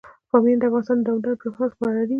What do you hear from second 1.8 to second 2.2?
اړین دي.